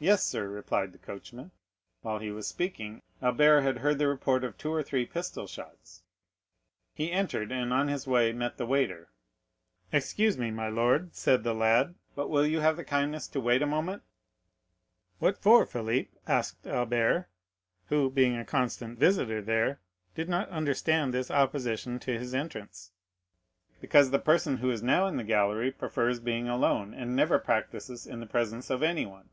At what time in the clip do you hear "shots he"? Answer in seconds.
5.46-7.12